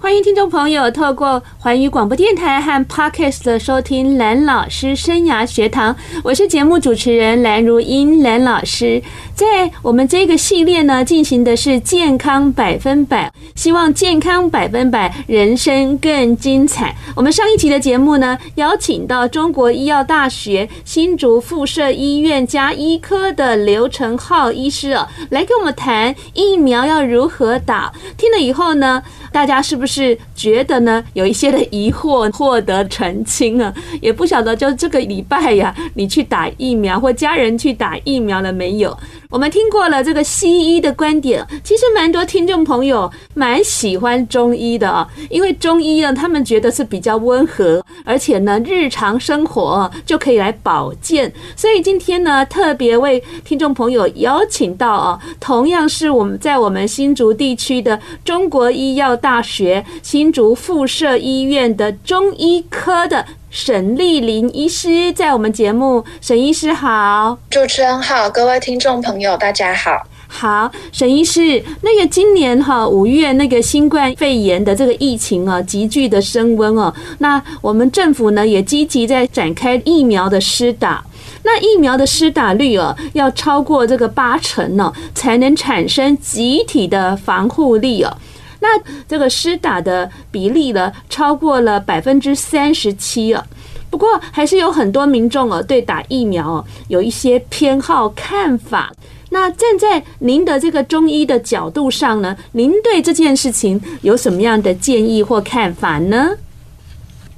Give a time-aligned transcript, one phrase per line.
[0.00, 9.02] 欢迎听众朋友透过环宇广播电台和 Podcast 的收听蓝老师生涯学堂，我是节目主持人蓝如英蓝老师。
[9.34, 16.94] 在我们这个系列呢，进行的是健康百分百，希望健康百分百，人生更精彩。
[17.16, 27.92] 我们上一期的节目呢，邀请到中国医药大学新竹附设医院加医科的刘成浩医师哦，来跟我们谈疫苗要如何打。
[28.16, 33.74] 听了以后呢，大家是不是是觉得呢，有一些的疑惑获得澄清啊？
[34.00, 38.96] 也不晓得，就这个礼拜呀，你去打疫苗或家人去打疫苗了没有？
[39.30, 51.32] 我们听过了这个西医的观点，其实蛮多听众朋友蛮喜欢中医的啊，因为中医呢，他们觉得是比较温和，而且呢，日常生活就可以来保健。
[51.56, 63.24] 所以今天呢，特别为听众朋友邀请到啊，同样是我们在我们新竹地区的中国医药大学新竹附设医院的中医科的。
[63.50, 81.02] 沈丽玲医师在我们节目，沈医师好，主持人好，各位听众朋友大家好，好，沈医师，那个今年哈五月那个新冠肺炎的这个疫情啊急剧的升温哦，那我们政府呢也积极在展开疫苗的施打，
[81.42, 88.14] 那疫苗的施打率哦要超过这个八成呢，才能产生集体的防护力哦。
[88.60, 88.68] 那
[89.06, 93.46] 这个施打的比例呢，超过了百分之三十七了。
[93.90, 98.92] 不过，还是有很多民众哦，对打疫苗哦有一些偏好看法。
[99.30, 106.30] 那站在您的这个中医的角度上呢，您对这件事情有什么样的建议或看法呢？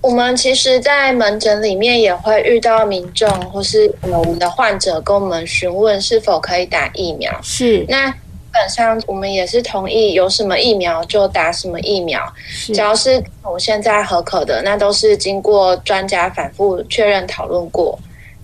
[0.01, 7.31] 我们其实，在门诊里面也会遇到民众或是我们的患者跟我们询问是否可以打疫苗。
[7.43, 8.13] 是那。
[8.51, 12.21] 基本上，我们也是同意有什么疫苗就打什么疫苗，
[12.67, 17.97] 只要是我现在合可的，那都是经过专家反复确认讨论过，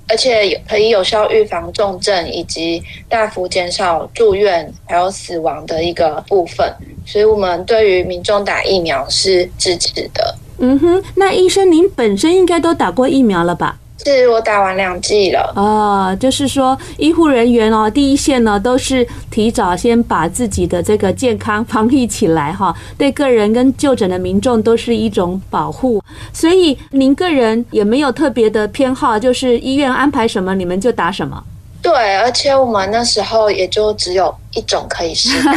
[0.09, 6.72] 而且可以有效预防重症以及大幅减少住院还有死亡的一个部分，
[7.05, 10.37] 所以我们对于民众打疫苗是支持的。
[10.59, 13.81] 嗯哼，那医生您本身应该都打过疫苗了吧？
[14.12, 26.00] 是我打完两剂了哦，就是说医护人员哦，第一线呢都是提早先把自己的这个健康防疫起来哈，对个人跟就诊的民众都是一种保护，
[26.33, 31.43] 所以您个人也没有特别的偏好，就是医院安排什么你们就打什么。
[31.83, 35.53] 对，而且我们那时候也就只有一种可以施打，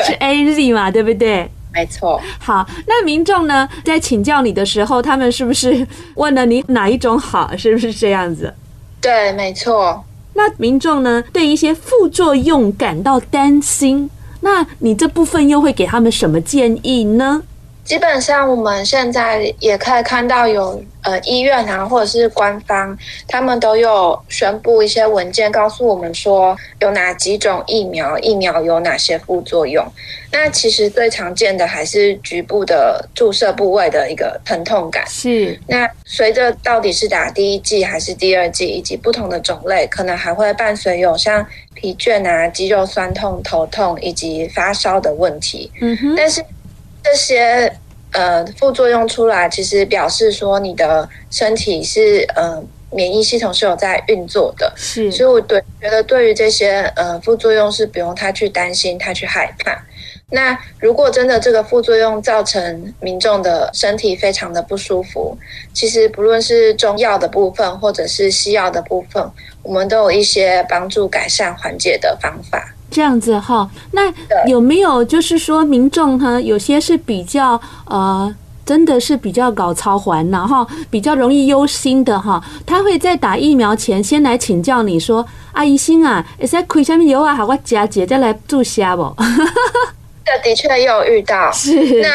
[0.04, 1.50] 是 AZ 嘛，对不对？
[1.74, 7.54] 没错，好，那民众呢，在请教你的时候，他们是不是问了你哪一种好？
[7.56, 8.54] 是不是这样子？
[9.00, 10.04] 对，没错。
[10.34, 14.08] 那民众呢，对一些副作用感到担心，
[14.40, 17.42] 那你这部分又会给他们什么建议呢？
[17.84, 22.96] 基本上，我们现在也可以看到有呃医院啊，或者是官方，
[23.28, 29.86] 他们都有宣布一些文件，告诉我们说有哪几种疫苗，疫苗有哪些副作用。
[30.32, 35.06] 那其实最常见的还是局部的注射部位的一个疼痛感。
[35.06, 35.60] 是。
[35.68, 45.70] 那随着到底是打第一剂还是第二剂，以及不同的种类，可能还会伴随有像疲倦啊、肌肉酸痛、头痛以及发烧的问题。
[45.82, 46.14] 嗯哼。
[46.16, 46.42] 但是。
[47.04, 47.70] 这些
[48.12, 52.60] 呃副作用出来，其实表示说你的身体是呃
[52.90, 59.80] 免疫系统是有在运作的，是，所以我对觉得对于这些呃副作用是不用太去担心，太去害怕。
[60.30, 65.36] 那如果真的这个副作用造成民众的身体非常的不舒服，
[65.72, 69.22] 其实不论是中药的部分或者是西药的部分，
[69.62, 72.73] 我们都有一些帮助改善缓解的方法。
[72.94, 74.02] 这样子哈，那
[74.46, 78.32] 有没有就是说民众哈，有些是比较呃，
[78.64, 89.12] 真的是比较搞操烦然后比较容易忧心的哈，他会在打疫苗前先来请教你说，阿医生啊，会使开什么药啊，好我加姐再来注射不？
[90.24, 92.00] 这的确也有遇到， 是。
[92.00, 92.08] 那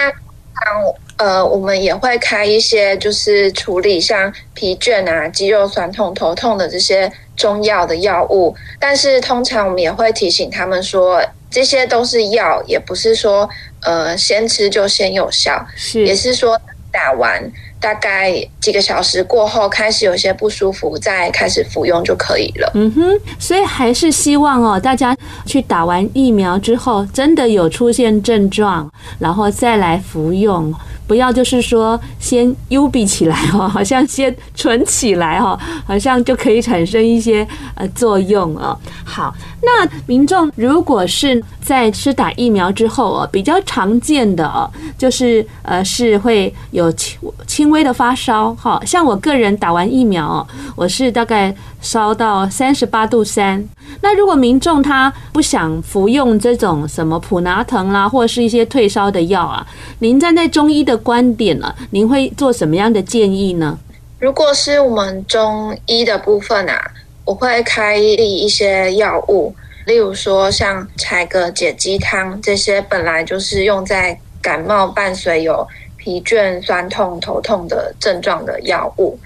[1.20, 7.12] 呃，我们也会开一些就是处理像疲倦啊、肌肉酸痛、头痛的这些。
[7.40, 13.50] 中药的药物，但是通常我们也会提醒他们说，这些都是药，也不是说
[13.84, 16.60] 呃先吃就先有效，是也是说
[16.92, 17.42] 打完
[17.80, 22.70] 大概几个小时过后开始有些不舒服，再开始服用就可以了。
[22.74, 30.74] 嗯哼，所以还是希望哦，大家去打完疫苗之后，真的有出现症状，然后再来服用。
[31.10, 38.78] 不要就是说先幽闭起来哈，好像先存起来哈， 好像就可以产生一些呃作用啊。
[39.04, 39.34] 好，
[39.64, 44.70] 那民众如果是在施打疫苗之后啊，比较常见的哦，
[45.00, 51.52] 就是呃是会有轻轻微的发烧哈，像我个人打完疫苗，我是大概
[51.82, 53.68] 烧到三十八度三。
[54.02, 59.66] 那如果民众他不想服用这种什么普拿疼啦，或者是一些退烧的药啊，
[60.00, 63.78] 您站在中医的观点呢，您会做什么样的建议呢？
[64.20, 66.92] 如果是我们中医的部分啊，
[67.26, 69.54] 我会开立一些药物，
[69.86, 79.18] 例如说像柴葛解鸡汤这些，本来就是用在感冒伴随有疲倦、酸痛、头痛的症状的药物。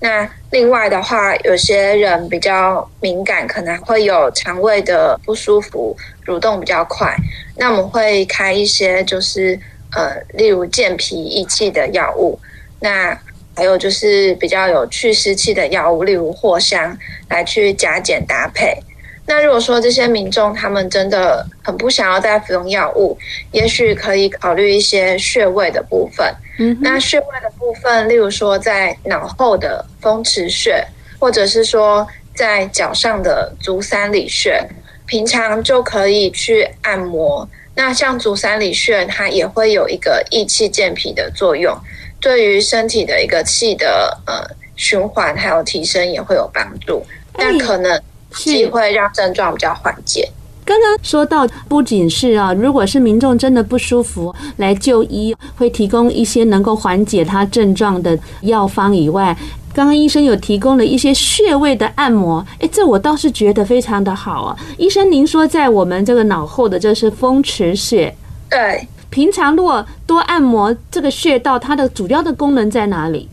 [0.00, 5.96] 那另外的话，有些人比较敏感，可能会有肠胃的不舒服，
[6.26, 7.16] 蠕动比较快。
[7.56, 9.58] 那我们会开一些，就是
[9.92, 12.38] 呃，例如健脾益气的药物。
[12.80, 13.18] 那
[13.56, 16.94] 还有就是比较有祛湿气的药物，例如藿香，
[17.30, 18.76] 来去加减搭配。
[19.24, 23.16] 那如果说这些民众他们真的很不想要再服用药物，
[23.52, 26.34] 也许可以考虑一些穴位的部分。
[26.58, 30.84] 嗯，那穴位的部分，例如说在脑后的风池穴，
[31.18, 34.60] 或者是说在脚上的足三里穴，
[35.06, 37.48] 平常就可以去按摩。
[37.74, 41.74] 那像足三里穴，它也会有一个益气健脾的作用，
[42.20, 44.44] 对于身体的一个气的呃
[44.76, 47.02] 循环还有提升也会有帮助。
[47.34, 47.98] 但可能
[48.34, 50.28] 机会让症状比较缓解。
[50.64, 59.36] 刚刚说到，不仅是啊，如果是民众真的不舒服来就医，会提供一些能够缓解他症状的药方以外，
[59.74, 64.56] 刚刚医生有提供了一些穴位的按摩，诶，这我倒是觉得非常的好啊。
[64.78, 68.14] 医生，您说在我们这个脑后的这是风池穴，
[68.48, 73.28] 对，平常如果多按摩这个穴道，它的主要的功能在哪里？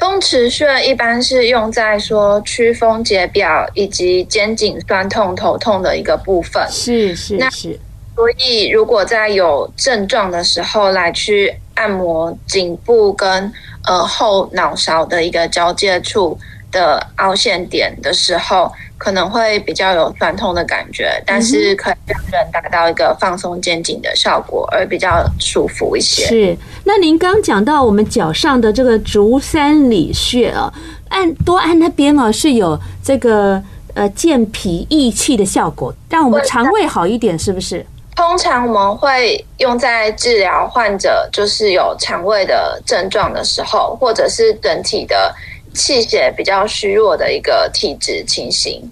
[0.00, 6.66] 风池穴一般是用在说祛风解表以及肩颈酸痛、头痛的一个部分。
[6.70, 7.78] 是是是。
[8.16, 13.52] 所以如果在有症状的时候来去按摩颈部跟
[13.86, 16.38] 呃后脑勺的一个交界处
[16.70, 18.70] 的凹陷点的时候。
[19.00, 26.26] 可能会比较有酸痛的感觉，但是可以让人达到一个放松肩颈的效果，而比较舒服一些。
[26.26, 30.70] 是，那您刚讲到我们脚上的这个足三里穴啊，
[31.08, 33.62] 按多按那边啊，是有这个
[33.94, 37.86] 呃健脾益气的效果，让我们肠胃好一点，是不是？
[38.14, 45.34] 通常我们会用在治疗患者就是有肠胃的症状的时候，或者是整体的。
[45.74, 48.82] 气血比较虚弱的一个体质情形，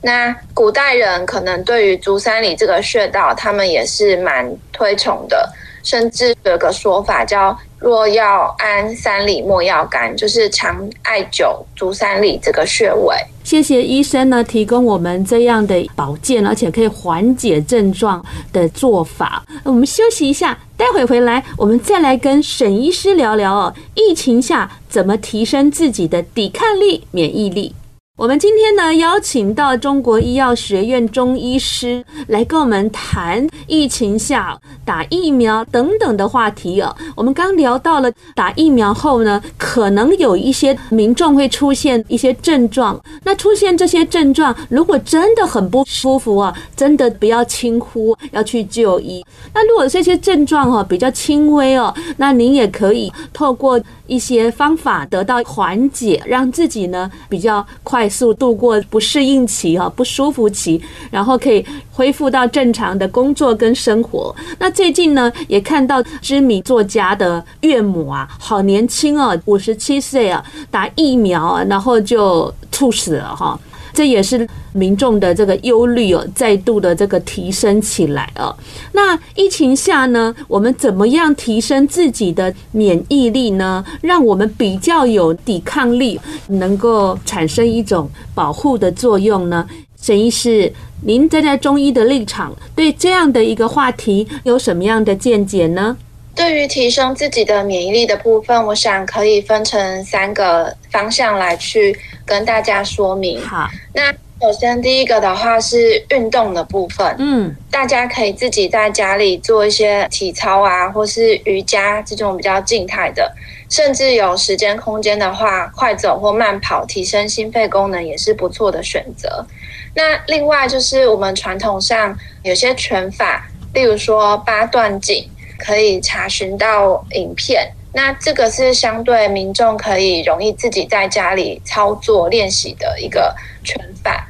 [0.00, 5.52] 那古代人可能对于足三里这个穴道，他们也是蛮推崇的，
[5.82, 13.16] 甚至有个说法叫“若要安三里莫要干”，就是常艾灸足三里这个穴位。
[13.44, 19.44] 谢谢医生呢，提供我们这样的保健，而且可以缓解症状的做法。
[19.64, 27.74] 我们休息一下，待会回来，我们再来跟沈医师聊聊哦，疫情下怎么提升自己的抵抗力、免疫力。
[28.18, 34.54] 我们今天呢，邀请到中国医药学院中医师来跟我们谈疫情下
[34.84, 36.94] 打疫苗等等的话题哦。
[37.16, 43.02] 我们刚聊到了打疫苗后呢，可能有一些民众会出现一些症状。
[43.24, 49.24] 那出现这些症状，如果真的很不舒服啊，真的不要轻忽，要去就医。
[49.54, 53.80] 那如果这些症状哈比较轻微哦，那您也可以透过
[54.12, 60.78] 一些方法得到缓解，让自己呢比较快速度过不适应期哈不舒服期，
[61.10, 64.34] 然后可以恢复到正常的工作跟生活。
[64.58, 73.58] 那最近呢也看到知名作家的岳母啊，好年轻哦，五十七岁啊，打疫苗啊，然后就猝死了哈。
[73.92, 78.54] 这也是民众的这个忧虑哦，再度的这个提升起来哦。
[78.92, 83.84] 那疫情下呢，我们怎么样提升自己的免疫力呢？
[84.00, 86.18] 让我们比较有抵抗力，
[86.48, 89.66] 能够产生一种保护的作用呢？
[90.00, 90.72] 沈医师，
[91.02, 95.96] 您站在中医的立场，对这样的一个话题有什么样的见解呢？
[96.34, 103.40] 对于提升自己的免疫力的部分，我想可以分成三个方向来去跟大家说明。
[103.46, 104.10] 好，那
[104.40, 107.14] 首先第一个的话是运动的部分。
[107.18, 113.30] 嗯，大家可以自己在家里做一些体操啊，或是瑜伽这种比较静态的，
[113.68, 119.46] 甚至有时间空间的话，快走或慢跑，提升心肺功能也是不错的选择。
[119.94, 125.28] 那另外就是我们传统上有些拳法，例如说八段锦。
[125.64, 134.26] 可以查询到影片，那这个是相对民众可以容易自己在家里操作练习的一个拳法。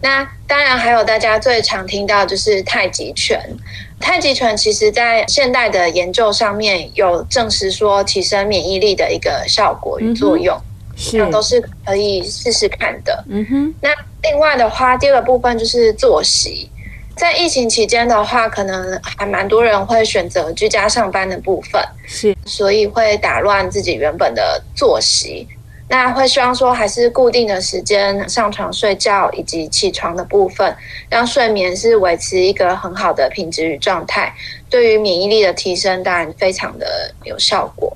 [0.00, 3.40] 那当然还有大家最常听到就是太极拳。
[4.00, 10.60] 太极拳其实在现代的研究上面有证实说提升免疫力的一个效果与作用，
[10.96, 13.24] 这都是可以试试看的。
[13.28, 13.74] 嗯哼。
[13.80, 13.90] 那
[14.22, 16.68] 另外的话，第二个部分就是作息。
[17.16, 25.46] 在疫情期间的话，可能还蛮多人会选择居家上班的部分，是，所以会打乱自己原本的作息。
[25.88, 30.74] 那会希望说，还是固定的时间上床睡觉，以及起床的部分，
[31.10, 34.34] 让睡眠是维持一个很好的品质与状态，
[34.70, 37.94] 对于免疫力的提升当然非常的有效果。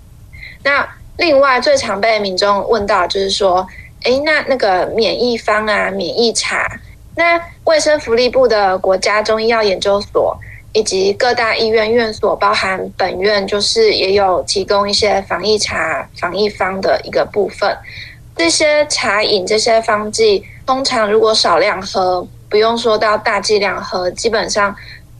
[0.62, 3.66] 那另外最常被民众问到就是说，
[4.02, 6.68] 诶，那那个免疫方啊，免疫茶，
[7.16, 10.38] 那卫生福利部的国家中医药研究所。
[10.72, 17.74] 以及各大医院院所，包含本院，就是也有提供一些防疫茶、防疫方的一个部分。
[18.36, 24.76] 这些茶饮、这些方剂，通常如果少量喝，不用说到大剂量喝，基本上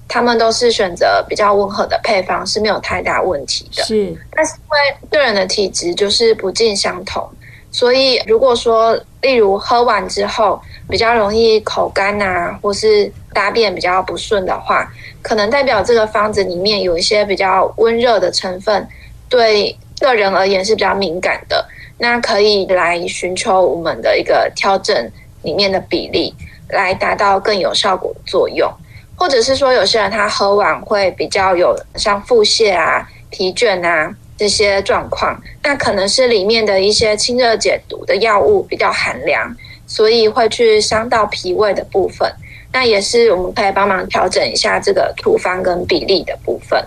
[0.07, 3.83] 他们都是选择比较温和的配方，是没有太大问题的。
[3.83, 7.27] 是，但是因为个人的体质就是不尽相同，
[7.71, 14.91] 所以如果说例如喝完之后比较容易口干啊，或是大便比较不顺的话。
[15.23, 18.87] 可能代表这个方子里面有一些比较温热的成分，
[19.29, 21.67] 对个人而言是比较敏感的。
[21.99, 24.95] 那可以来寻求我们的一个调整
[25.43, 26.33] 里面的比例，
[26.69, 28.73] 来达到更有效果的作用。
[29.17, 39.55] 或者是说，有些人他喝完会比较有像腹泻啊、疲倦啊这些状况，那可能是里面的一些清热解毒的药物比较寒凉，
[39.87, 42.31] 所以会去伤到脾胃的部分。
[42.73, 46.79] 那也是我们可以帮忙调整一下这个处方跟比例的部分。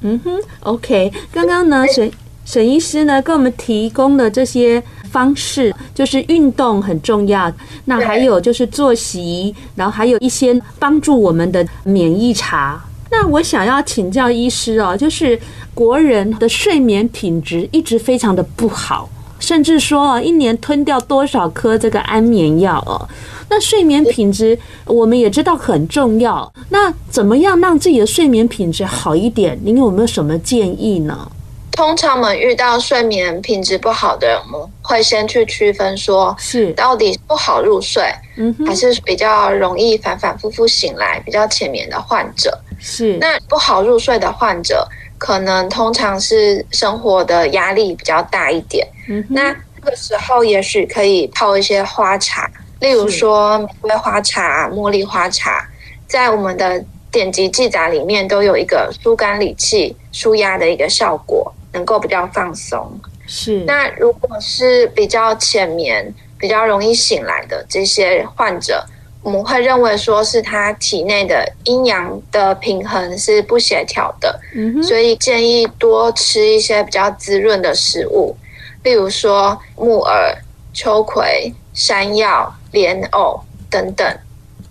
[0.00, 1.12] 嗯哼，OK。
[1.32, 2.10] 刚刚呢，沈
[2.46, 7.52] 沈医师呢，给我们提供的这些方式，就是运动很重要。
[7.84, 12.82] 那还有就是作息，然后还有一些帮助我们的免疫茶。
[13.10, 15.38] 那我想要请教医师哦，就是
[15.72, 19.08] 国人的睡眠品质一直非常的不好，
[19.38, 23.08] 甚至说一年吞掉多少颗这个安眠药哦。
[23.48, 29.58] 那睡眠品质我们也知道很重要，那怎么样让自己的睡眠品质好一点？
[29.62, 31.30] 您有没有什么建议呢？
[31.72, 38.04] 通常我们遇到睡眠品质不好的人，我们会先去区分说，是到底不好入睡，
[38.36, 42.56] 嗯，还是比较容易反反复复醒来、比较浅眠的患者。
[42.78, 44.86] 是那不好入睡的患者，
[45.18, 48.86] 可能通常是生活的压力比较大一点。
[49.08, 52.50] 嗯，那这个时候也许可以泡一些花茶。
[52.80, 55.66] 例如说玫瑰花茶、茉莉花茶，
[56.06, 63.00] 在我们的典籍记载里面都有一个疏肝理气、舒压的一个效果，能够比较放松。
[63.26, 63.64] 是。
[63.66, 68.84] 那如果是比较浅眠、比较容易醒来的这些患者，
[69.24, 74.40] 我们会认为说是他体内的阴阳的平衡是不协调的。
[74.54, 74.80] 嗯。
[74.80, 78.36] 所以建议多吃一些比较滋润的食物，
[78.84, 80.32] 例如说木耳、
[80.72, 82.54] 秋葵、山药。
[82.74, 83.40] 莲藕
[83.70, 84.04] 等等，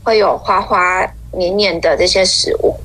[0.04, 2.76] 会有花花黏黏的这些食物。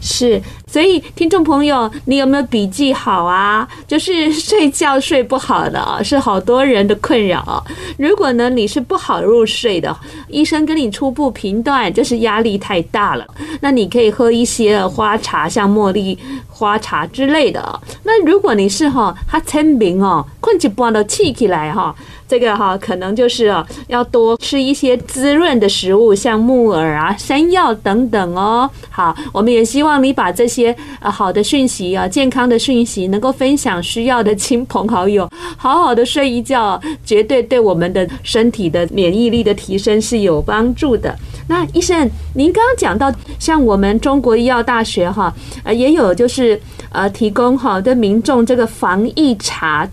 [0.00, 0.40] 是，
[0.72, 3.68] 所以听众朋友，你有没有笔记好啊？
[3.86, 7.62] 就是睡觉睡不好的，是好多人的困扰。
[7.98, 9.94] 如果呢，你是不好入睡的，
[10.28, 13.26] 医生跟你初步评断就是压力太大了，
[13.60, 17.80] 那你可以喝一些花茶，像茉莉花茶之类的。
[18.04, 21.94] 那如果你是哈，他清明哦，困一半都起起来哈。
[22.28, 28.70] 这个哈，可能就是哦，要多吃一些滋润的食物，像木耳啊、山药等等哦。
[28.88, 30.61] 好，我们也希望你把这些
[31.00, 41.16] 呃好的讯息啊、健康的讯息，能够分享需要的亲朋好友，好好的睡一觉，绝对对我们的身体的免疫力的提升是有帮助的。
[41.48, 49.88] 那医生，您刚刚讲到，像我们中国医药大学哈，呃，也有就是呃，提供哈的民众这个防疫茶。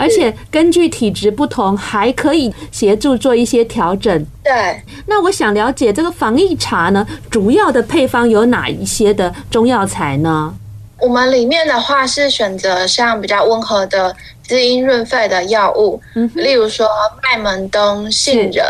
[0.00, 4.26] 而且根据体质不同，还可以协助做一些调整。
[4.42, 10.54] 对，那我想了解这个防疫茶呢，主要的配方有哪一些的中药材呢？
[10.98, 16.88] 我们里面的话是选择像比较温和的滋阴润肺的药物，嗯，例如说
[17.22, 18.64] 麦门冬、杏仁，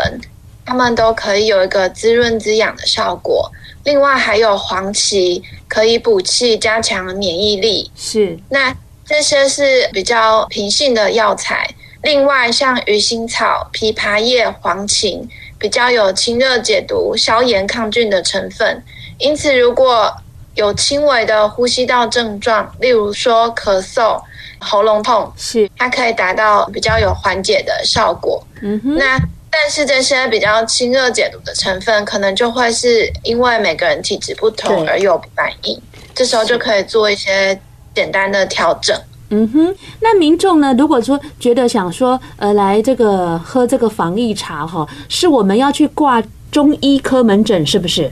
[0.65, 3.49] 它们都可以有一个滋润滋养的效果。
[3.85, 7.89] 另外还有黄芪，可以补气、加强免疫力。
[7.95, 8.75] 是，那。
[9.11, 11.69] 这些是比较平性的药材，
[12.01, 15.27] 另外像鱼腥草、枇杷叶、黄芩，
[15.59, 18.81] 比较有清热解毒、消炎抗菌的成分。
[19.17, 20.15] 因此，如果
[20.55, 24.21] 有轻微的呼吸道症状，例如说咳嗽，
[24.59, 28.41] 喉咙痛，是它可以达到比较有缓解的效果。
[28.61, 35.79] 嗯哼，那但是这些比较清热解毒的成分，可能就会是因为每个人体质不同而有反应。
[36.15, 37.59] 这时候就可以做一些
[37.93, 38.95] 简单的调整。
[39.33, 40.73] 嗯哼，那民众呢？
[40.77, 46.21] 如果说觉得想说，呃，来这个喝这个防疫茶哈，是我们要去挂
[46.51, 48.11] 中医科门诊，是不是？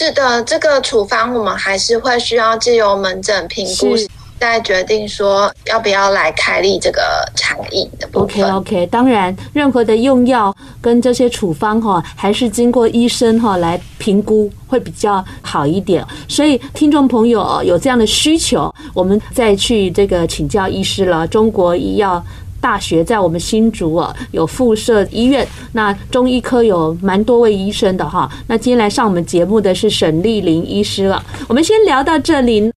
[0.00, 3.96] 是的，这个处方我们还是会需要借由门诊评估。
[4.38, 7.00] 再决定说要不要来开立这个
[7.34, 8.44] 茶饮的部分。
[8.44, 16.04] OK OK，当然，任何的用药跟这些处方哈，还是经过医生哈来评估会比较好一点。
[16.28, 21.26] 所以听众朋友有这样的需求，我们再去这个请教医师了。
[21.26, 22.24] 中国医药
[22.60, 28.30] 大学在我们新竹啊有附设医院，那中医科有蛮多位医生的哈。
[28.46, 31.24] 那今天来上我们节目的是沈俐霖医师了。
[31.48, 32.72] 我们先聊到这里。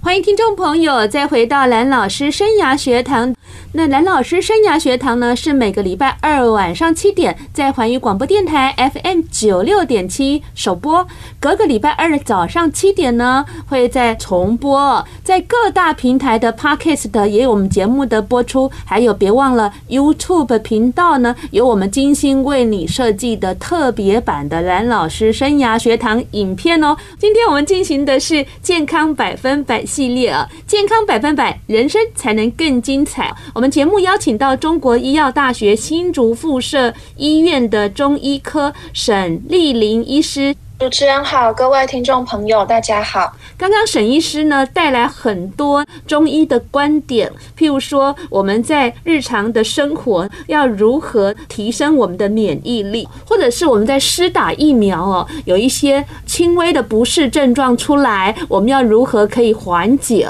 [0.00, 3.34] 欢迎听众朋友再回到蓝老师生涯学堂。
[3.72, 11.06] 那蓝老师生涯学堂呢，是每个礼拜二晚上七点在环宇广播电台 FM 九六点七首播，
[11.38, 26.96] 隔个礼拜二早上七点呢会再重播，在各大平台的 Podcast 也有我们节目的播出，还有别忘了 YouTube 频道呢有我们精心为你设计的特别版的蓝老师生涯学堂影片哦。
[27.18, 29.84] 今天我们进行的是健康百分百。
[29.88, 33.34] 系列啊，健康百分百，人生才能更精彩。
[33.54, 40.54] 我们节目邀请到中国医药大学新竹附设医院的中医科沈丽玲医师。
[40.78, 43.34] 主持人好，各位听众朋友，大家好。
[43.56, 60.28] 刚刚沈医师呢带来很多中医的观点，譬如说我们在日常的生活要如何提升我们的免疫力，或者是我们在施打疫苗哦，有一些轻微的不适症状出来，我们要如何可以缓解？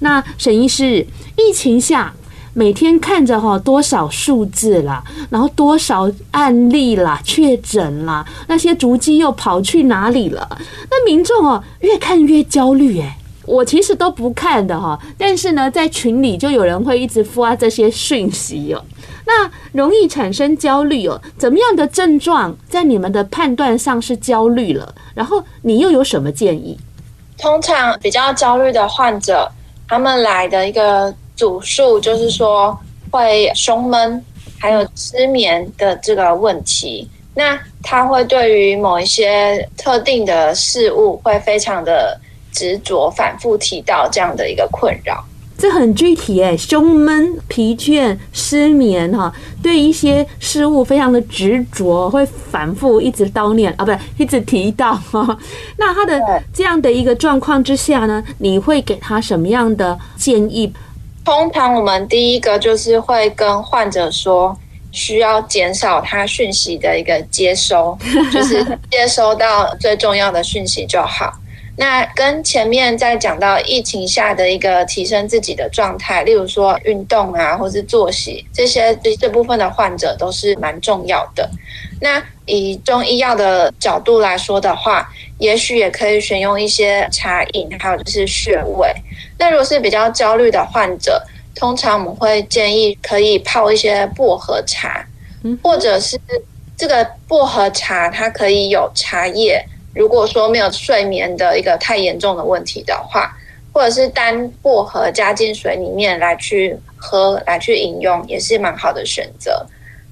[0.00, 1.06] 那沈医师，
[1.38, 2.12] 疫情下。
[2.58, 10.48] 每天看着哈多少数字啦，然后多少案例啦，确诊啦，那些足迹又跑去哪里了？
[10.90, 18.82] 那民众哦越看越焦虑哎，我其实都不看的哈，但是呢，在群里就有人会一直发这些讯息哦，
[19.26, 21.20] 那容易产生焦虑哦。
[21.36, 24.94] 怎么样的症状在你们的判断上是焦虑了？
[25.14, 26.78] 然后你又有什么建议？
[27.36, 29.46] 通常比较焦虑的患者，
[29.86, 31.14] 他们来的一个。
[31.36, 32.76] 主诉就是说
[33.10, 34.24] 会胸闷，
[34.58, 37.08] 还有失眠的这个问题。
[37.34, 42.18] 那他会对于某一些特定的事物会非常的
[42.50, 45.22] 执着，反复提到这样的一个困扰。
[45.58, 55.38] 这很具体诶，胸闷、疲倦、失眠哈，对一些事物非常的执着，会反复一直叨念啊，不是一直提到哈。
[55.78, 56.20] 那他的
[56.52, 60.70] 这样的一个状况之下呢，你会给他什么样的建议？
[61.26, 64.56] 通常我们第一个就是会跟患者说，
[64.92, 67.98] 需要减少他讯息的一个接收，
[68.32, 71.32] 就是接收到最重要的讯息就好。
[71.76, 81.50] 那跟前面在讲到疫情下的一个提升自己的状态，例如说运动啊，或是作息这些这部分的患者都是蛮重要的。
[82.00, 85.06] 那以中医药的角度来说的话，
[85.38, 88.90] 也许也可以选用一些茶饮，还有就是穴位。
[89.38, 91.22] 那如果是比较焦虑的患者，
[91.54, 95.06] 通常我们会建议可以泡一些薄荷茶，
[95.62, 96.18] 或者是
[96.76, 99.64] 这个薄荷茶，它可以有茶叶。
[99.94, 103.34] 如果说没有睡眠的一个太严重的问题的话，
[103.72, 109.66] 或者是单薄荷加进水里面来去喝，来去饮用，也是蛮好的选择。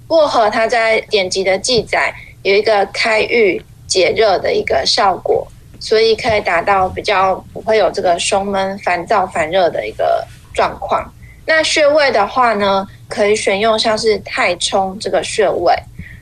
[0.07, 3.63] 薄荷它在典籍的记载有一个开郁
[3.95, 5.47] 解热的一个效果。
[5.81, 11.13] 所以可以达到比较不会有这个胸闷、烦躁、烦热的一个状况。
[11.45, 15.75] 那穴位的话呢，可以选用像是太冲这个穴位。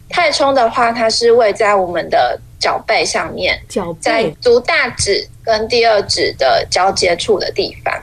[0.08, 7.94] 太冲的话，它是位在我们的脚背上面，脚背在足大指跟第二指的交接处的地方。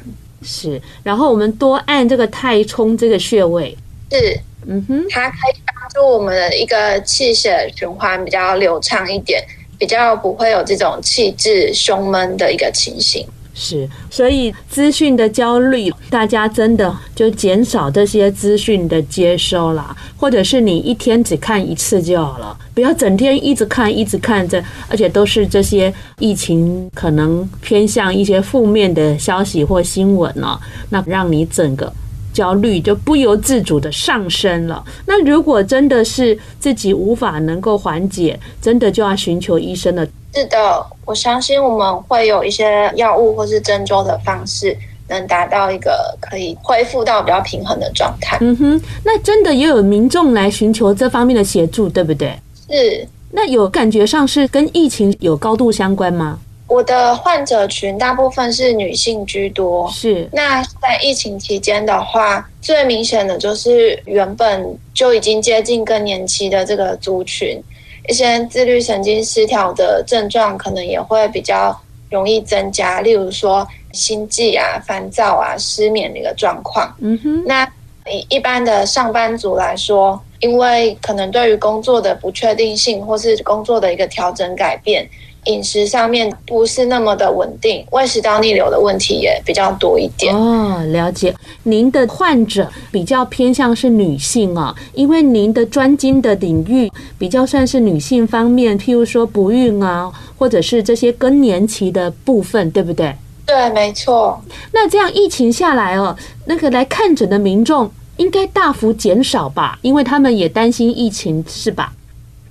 [0.41, 3.77] 是，然后我们多按这个太冲这个穴位。
[4.12, 9.43] 是，嗯哼，它可以帮助我们的一个气血循环比较流畅一点。
[9.79, 31.91] 比较不会有这种气滞胸闷的一个情形，是，所以资讯的焦虑，大家真的就减少这些资讯的接收啦，或者是你一天只看一次就好了，不要整天一直看，一直看着，而且都是这些疫情可能偏向一些负面的消息或新闻呢，那让你整个。
[32.39, 34.82] 焦虑就不由自主的上升了。
[35.06, 40.08] 那如果真的是自己无法能够缓解，真的就要寻求医生了。
[40.34, 44.73] 是的，我相信我们会有一些药物或是针灸的方式，
[45.10, 48.38] 能达到一个可以恢复到比较平衡的状态。
[48.39, 52.34] 嗯哼，那真的也有民众来寻求这方面的协助，对不对？
[52.69, 53.06] 是。
[53.32, 56.39] 那有感觉上是跟疫情有高度相关吗？
[56.69, 60.29] 我的患者群大部分是女性居多，是。
[60.32, 67.60] 那在疫情期间的话，最明显的就是原本就已经接近更年期的这个族群，
[68.08, 71.75] 一些自律神经失调的症状可能也会比较
[72.12, 76.95] 容易增加，例如说心悸啊、烦躁啊、失眠的一个状况。
[76.99, 77.43] 嗯哼。
[77.45, 77.65] 那
[78.12, 85.10] 以一般的上班族来说，因为可能对于工作的不确定性，或是工作的一个调整改变。
[85.45, 90.36] 饮食上面不是那么的稳定，胃食道逆流的问题也比较多一点。
[90.36, 91.34] 哦，了解。
[91.63, 103.15] 您的患者比较偏向是女性啊，因为您的专精的领域比较算是女性方面，譬如说不孕啊，或者是这些更年期的部分，对不对？
[103.45, 104.39] 对，没错。
[104.71, 109.80] 那这样疫情下来哦，那个来看诊的民众应该大幅减少吧？
[109.82, 111.93] 因为他们也担心疫情，是吧？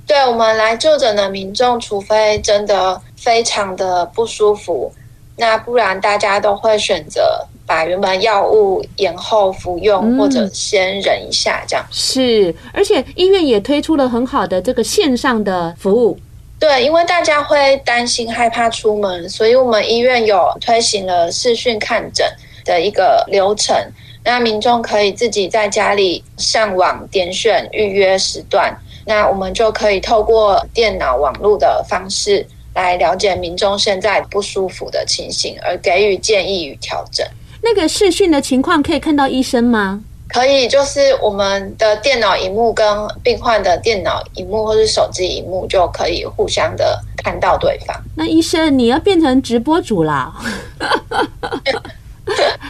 [0.09, 4.91] 对，我们来就诊的民众，除非真的非常的不舒服，
[5.37, 11.85] 那不然大家都会选择把原本药物延后服用，或者先忍一下这样。
[11.91, 16.19] 是，而且医院也推出了很好的这个线上的服务。
[16.59, 22.27] 对，因为大家会担心害怕出门，所以我们医院有推行了视讯看诊
[22.65, 23.77] 的一个流程，
[24.25, 28.75] 那民众可以自己在家里上网点选预约时段。
[29.09, 37.27] 那我们就可以透过电脑网络的方式来了解民众现在不舒服的情形，而给予建议与调整。
[37.63, 40.03] 那个视讯的情况可以看到医生吗？
[40.29, 42.87] 可以，就是我们的电脑荧幕跟
[43.23, 47.97] 病患的电脑荧幕或是手机荧幕就可以互相的看到对方。
[48.15, 50.31] 那医生，你要变成直播主啦？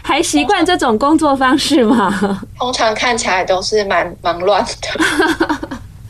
[0.05, 2.41] 还习惯这种工作方式吗？
[2.57, 5.68] 通常看起来都是蛮忙乱的。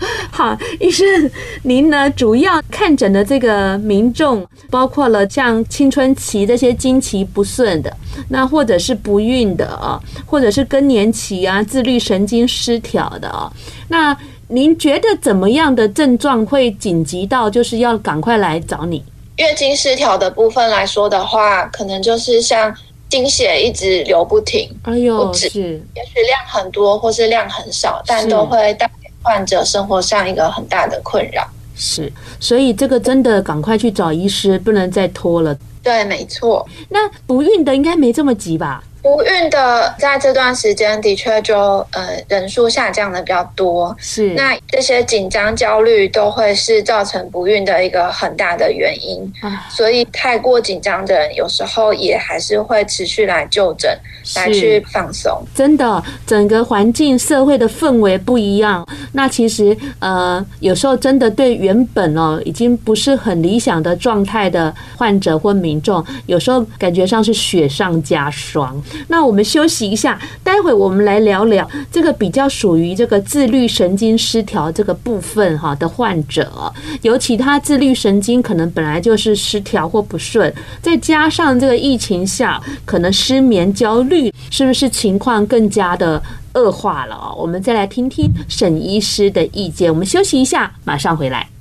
[0.31, 1.31] 好，医生，
[1.63, 7.95] 您呢主要看诊的这个民众，包括了像青春期这些经期不顺的，
[8.29, 13.53] 那或者是不孕的啊，或者是更年期啊，自律神经失调的啊。
[13.89, 14.17] 那
[14.49, 19.03] 您觉得怎么样的症状会紧急到就是要赶快来找你？
[19.37, 22.75] 月经失调的部分来说的话，可能就是像
[23.09, 25.61] 经血一直流不停，哎呦，是，
[25.95, 28.91] 也许量很多或是量很少，但都会带。
[29.23, 35.57] 患者生活上一个很大的困扰，是，所以这个真的赶快去找医师，不能再拖了。
[35.83, 36.67] 对，没错。
[36.89, 38.83] 那不孕的应该没这么急吧？
[39.01, 41.57] 不孕的在这段时间的确就
[41.93, 44.35] 呃人数下降的比较多，是。
[44.35, 49.33] 那这些紧张焦虑都会是造成不孕的一个很大的原因，
[49.71, 53.91] 所以太过紧张的人有时候也还是会持续来就诊，
[54.37, 55.43] 来去放松。
[55.55, 68.83] 真的，整个环境社会的氛围不一样，那其实呃有时候真的对原本哦已经不是很理想的状态的患者或民众，有时候感觉上是雪上加霜。
[69.09, 76.73] 那我们休息一下，待会我们来聊聊这个比较属于这个自律神经失调这个部分哈的患者，
[77.03, 86.23] 尤其他自律神经可能本来就是失调或不顺，再加上这个疫情下可能失眠、焦虑，是不是情况更加的
[86.55, 87.35] 恶化了？
[87.37, 89.93] 我们再来听听沈医师的意见。
[89.93, 91.58] 我们休息一下，马上回来。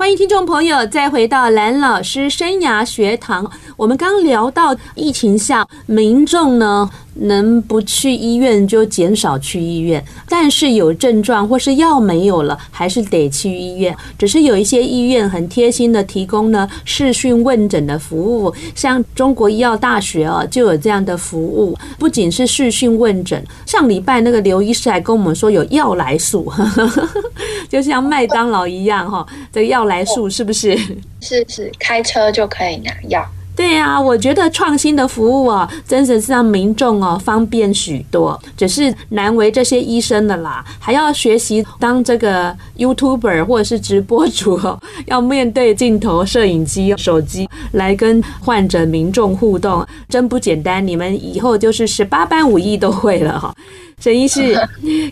[0.00, 3.52] 欢迎听众朋友再回到蓝老师生涯学堂。
[3.76, 13.94] 我们刚聊到疫情下民众呢，能不去医院就减少去医院，但是有症状或是药没有了，还是得去医院。
[14.18, 23.44] 只是有一些医院很贴心的提供呢视讯问诊的服务，像中国医药大学啊就有这样的服务，不仅是视讯问诊。
[23.66, 26.50] 上礼拜那个刘医师还跟我们说有药来素，
[27.68, 30.78] 就像麦当劳一样哈，这药来素是不是？
[31.20, 33.26] 是是，开车就可以拿药。
[33.56, 50.86] 对呀，我觉得创新的服务啊，真的是让民众哦方便许多，只是难为这些医生的啦，还要学习当这个 YouTuber 或者是直播主哦，要面对镜头、摄影机、手机来跟患者、民众互动，真不简单。
[50.86, 53.54] 你们以后就是十八般武艺都会了哈。
[54.00, 54.58] 沈医师，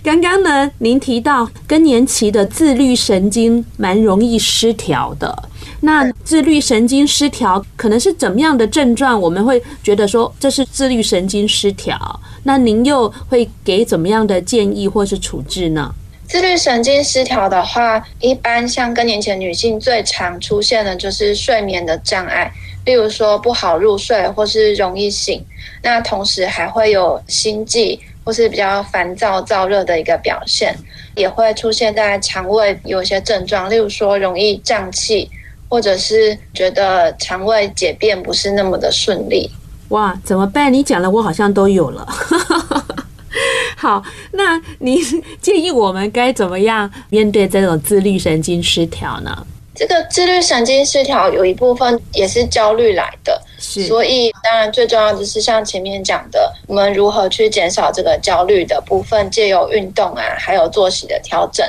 [0.02, 5.47] 刚刚呢，您提到更年期的自律神经蛮容易失调的。
[5.80, 9.20] 那自律神经失调可能是怎么样的症状？
[9.20, 12.20] 我们会觉得说这是自律神经失调。
[12.42, 15.94] 那您又会给怎么样的建议或是处置呢？
[16.26, 22.52] 自律神经失调的话，一般像更年期女性最常出现的就是睡眠的障碍，
[22.84, 25.42] 例如说不好入睡或是容易醒，
[25.82, 30.76] 那同时还会有心悸或是比较烦躁、燥热的一个表现，
[31.14, 35.30] 也会出现在肠胃有些症状，例如说容易胀气，
[35.68, 39.50] 或者是觉得肠胃解便不是那么的顺利。
[39.88, 40.72] 哇，怎么办？
[40.72, 42.06] 你讲的，我好像都有了。
[43.76, 44.02] 好，
[44.32, 44.98] 那你
[45.40, 49.46] 建议我们该怎么样面对这种自律神经失调呢？
[49.74, 61.64] 这个自律神经失调有一部分也是焦虑来的，所以当然最重要的是像前面讲的，我们如何去减少这个焦虑的部分，借由运动啊，还有作息的调整。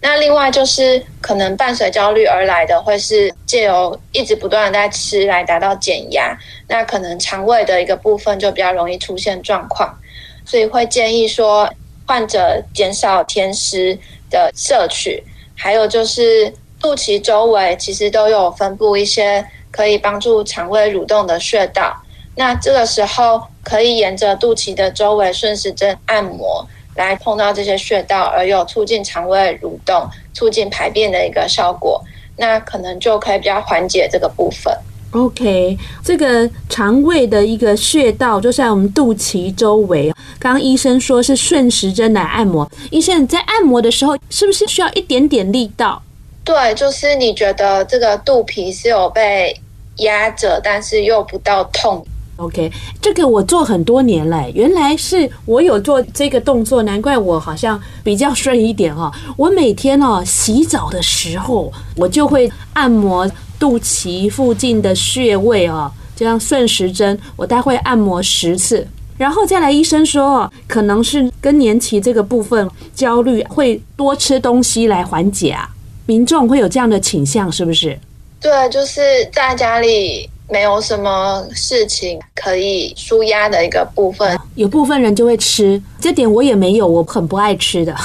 [0.00, 6.38] 那另外就是可能伴随焦虑而来的，会是借由一直不断的在吃来达到减压，
[6.68, 9.98] 那可能肠胃的一个部分就比较容易出现状况。
[10.44, 11.68] 所以会建议说，
[12.06, 13.98] 患者减少甜食
[14.30, 15.22] 的摄取，
[15.56, 21.94] 还有就是肚脐周围其实都有分布一些可以帮助肠胃蠕动的穴道。
[22.36, 26.64] 那这个时候可以沿着肚脐的周围顺时针按摩，
[26.98, 32.02] 来碰到这些穴道，而有促进肠胃蠕动、促进排便的一个效果。
[32.36, 34.76] 那可能就可以比较缓解这个部分。
[35.12, 40.12] OK，这个肠胃的一个穴道就在我们肚脐周围。
[40.38, 46.02] 刚刚医生说是顺时针来按摩，医生在按摩的时候是不是需要一点点力道？
[46.44, 49.58] 对，就是你觉得这个肚皮是有被
[49.96, 52.06] 压着，但是又不到痛。
[52.38, 59.12] OK，这个我做很多年了，原来是我有做这个动作，难怪我好像比较顺一点哈。
[59.36, 63.30] 我每天哦洗澡的时候，我就会按摩。
[63.60, 69.68] 肚脐附近的穴位哦，这样顺时针，我待会按摩十次，然后再来。
[69.72, 75.68] 医生说，可能是更年期这个部分焦虑，会多吃东西来缓解啊。
[76.06, 77.98] 民众会有这样的倾向，是不是？
[78.40, 79.00] 对，就是
[79.32, 87.94] 在家里没有什么事情可以舒压的一个部分，有部分人就会吃，这点我也没有，我很不爱吃的。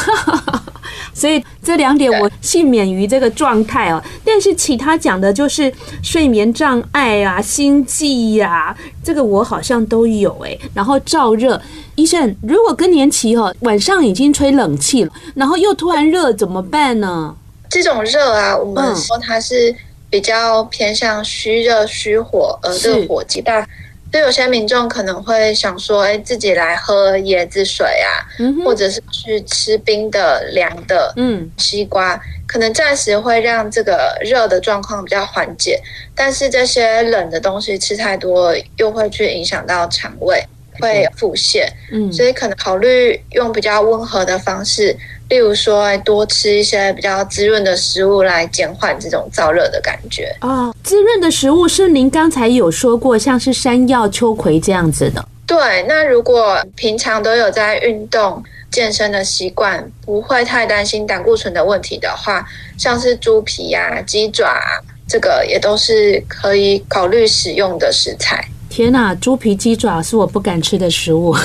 [1.14, 10.60] 所以这两点我幸免于这个状态哦，但是其他讲的就是睡眠障碍啊、心悸呀，这个我好像都有诶。
[10.74, 11.60] 然后燥热，
[11.96, 17.36] 医生，如果更年期哦，晚上已经吹冷气了，然后又突然热，怎么办呢？
[17.70, 19.74] 这种热啊，我们说它是
[20.14, 23.68] 比较偏向虚热虚火，而热火极大。
[24.12, 35.82] 所以有些民众可能会想说，哎，自己来喝椰子水啊，嗯、或者是去吃冰的、凉的，嗯，西瓜，可能暂时会让这个热的状况比较缓解。
[36.14, 40.40] 但是这些冷的东西吃太多，又会去影响到肠胃，
[40.80, 41.68] 会腹泻。
[41.92, 44.96] 嗯，所以可能考虑用比较温和的方式。
[45.30, 50.72] 例如说，多吃一些比较滋润的食物来减缓这种燥热的感觉啊。
[50.84, 55.28] 滋润的食物是您刚才有说过，像是山药、秋葵这样子的。
[55.48, 62.46] 对，那如果平常都有在运动健身的习惯，不会太担心胆固醇的问题的话，
[62.78, 68.48] 像是猪皮呀、啊、鸡爪、啊，这个也都是可以考虑使用的食材。
[68.70, 71.36] 天哪，猪皮、鸡爪是我不敢吃的食物。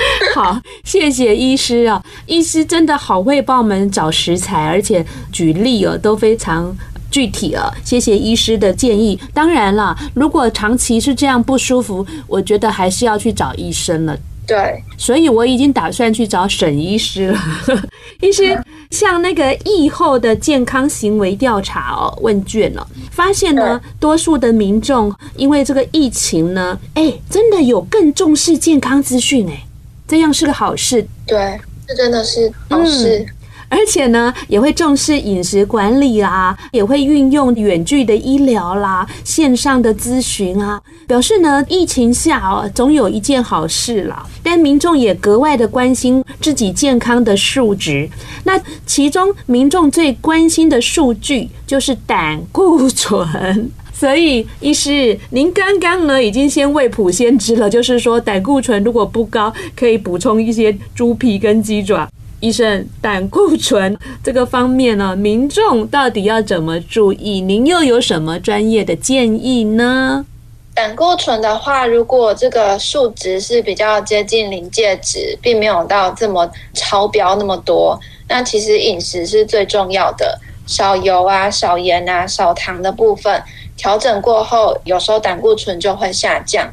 [0.34, 6.74] 好，谢谢医师啊，医师真的好会帮我们找食材，而且举例哦都非常
[7.10, 7.72] 具体啊。
[7.84, 9.18] 谢谢医师的建议。
[9.34, 14.16] 当然了，如果长期是这样不舒服，我觉得还是要去找医生了。
[14.46, 17.38] 对，所以我已经打算去找沈医师了。
[18.20, 18.60] 医师，
[18.90, 29.66] 像那个疫后的健康行为调查哦，问卷哦，发现呢，多数的民众因为这个疫情呢，哎，真的有更重视健康资讯哎。
[30.10, 33.20] 这样是个好事，对，这真的是好事。
[33.20, 33.26] 嗯，
[33.68, 44.26] 而且呢，也会重视饮食管理啦，也会运用远距的医疗啦，线上的咨询啊，表示呢，疫情下哦，总有一件好事啦。
[44.42, 48.10] 但民众也格外的关心自己健康的数值，
[48.42, 53.70] 那其中民众最关心的数据就是胆固醇。
[54.00, 62.08] 所以，医师，您刚刚呢已经先未卜先知了，就是说胆固醇如果不高，可以补充一些猪皮跟鸡爪。
[62.40, 67.42] 医生，胆固醇这个方面呢，民众到底要怎么注意？
[67.42, 70.24] 您又有什么专业的建议呢？
[70.72, 83.38] 胆固醇的话，如果这个数值是比较接近临界值，并没有到这么超标那么多，那其实饮食是最重要的，少油啊、少盐啊、少糖的部分。
[83.80, 86.70] 调整过后，有时候胆固醇就会下降。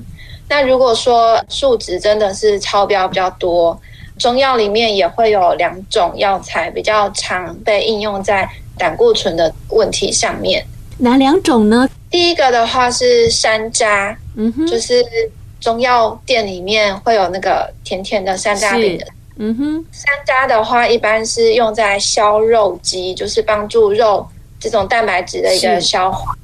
[0.49, 3.79] 那如果说数值真的是超标比较多，
[4.19, 10.65] 中药里面也会有两种药材比较常被应用在胆固醇的问题上面。
[10.97, 11.89] 哪两种呢？
[12.11, 15.01] 第一个的话是山楂，嗯哼，就是
[15.61, 19.85] 中药店里面会有那个甜甜的山楂饼的，嗯哼。
[19.93, 24.27] 山楂的话，一般是用在消肉肌，就是帮助肉
[24.59, 26.35] 这种蛋白质的一个消化。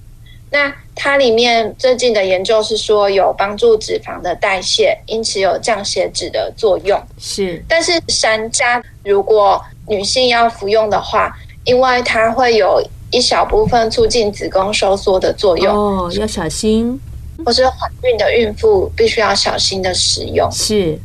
[0.53, 6.97] 那它里面最近的研究是说有帮助脂肪的代谢，因此有降血脂的作用。
[7.17, 11.35] 是，但是山楂如果女性要服用的话，
[11.65, 12.81] 因为它会有。
[13.15, 16.99] 一小部分促进子宫收缩的作用哦，要小心。
[17.45, 20.51] 或是怀孕的孕妇必须要小心的使用。
[20.51, 20.97] 是，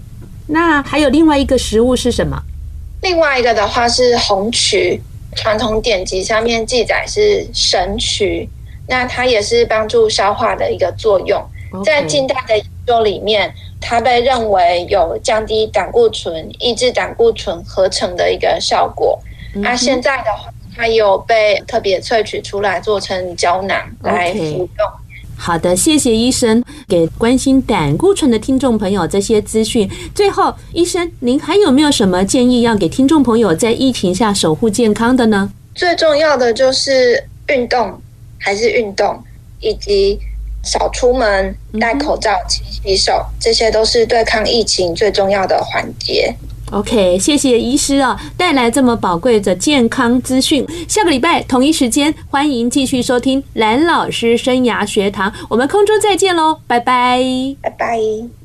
[0.47, 2.43] 那还有另外一个食物是什么？
[3.03, 4.99] 另外一个的话是红曲，
[5.37, 8.49] 传统典籍上面记载是神曲，
[8.89, 11.41] 那它也是帮助消化的一个作用。
[11.85, 19.17] 在近代的研究里面，它被认为有降低胆固醇、抑制胆固醇合成的一个效果。
[19.55, 20.51] 那、嗯啊、现在的话。
[20.81, 24.69] 它有被特别萃取出来做成胶囊来服用。
[24.69, 24.91] Okay.
[25.37, 29.91] 好的，谢谢医生给关心胆固醇的听众朋友这些资讯。
[30.15, 35.53] 最后，医生您还有没有什么建议要给听众朋友在疫情下守护健康的呢？
[35.75, 38.01] 最重要的就是运动，
[38.39, 39.23] 还是运动，
[39.61, 40.19] 以及
[40.63, 46.35] 少出门、戴口罩、勤洗手，这些都是对抗疫情最重要的环节。
[46.71, 50.67] OK，谢谢医师啊，带来这么宝贵的健康资讯。
[50.87, 57.25] 下个礼拜同一时间，欢迎继续收听蓝老师生涯学堂，我们空中再见喽，拜拜，
[57.63, 58.29] 拜拜。